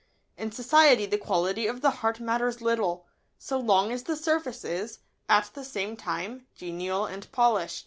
[0.35, 3.05] In society the quality of the heart matters little,
[3.37, 4.97] so long as the surface is,
[5.29, 7.79] at the same time, genial and polished.